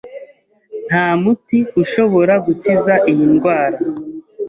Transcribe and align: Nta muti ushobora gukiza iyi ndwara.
Nta 0.87 1.05
muti 1.21 1.59
ushobora 1.81 2.33
gukiza 2.45 2.93
iyi 3.11 3.25
ndwara. 3.33 3.77